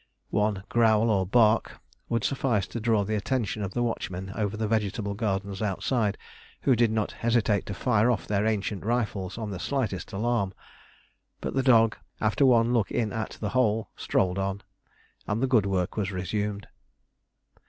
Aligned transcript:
One 0.31 0.63
growl 0.67 1.11
or 1.11 1.27
bark 1.27 1.79
would 2.09 2.23
suffice 2.23 2.65
to 2.69 2.79
draw 2.79 3.03
the 3.03 3.13
attention 3.13 3.61
of 3.61 3.75
the 3.75 3.83
watchmen 3.83 4.31
over 4.33 4.57
the 4.57 4.67
vegetable 4.67 5.13
gardens 5.13 5.61
outside, 5.61 6.17
who 6.61 6.75
did 6.75 6.89
not 6.91 7.11
hesitate 7.11 7.67
to 7.67 7.75
fire 7.75 8.09
off 8.09 8.25
their 8.25 8.47
ancient 8.47 8.83
rifles 8.83 9.37
on 9.37 9.51
the 9.51 9.59
slightest 9.59 10.11
alarm; 10.11 10.55
but 11.39 11.53
the 11.53 11.61
dog 11.61 11.97
after 12.19 12.47
one 12.47 12.73
look 12.73 12.89
in 12.89 13.13
at 13.13 13.37
the 13.39 13.49
hole 13.49 13.91
strolled 13.95 14.39
on, 14.39 14.63
and 15.27 15.39
the 15.39 15.45
good 15.45 15.67
work 15.67 15.95
was 15.97 16.11
resumed. 16.11 16.67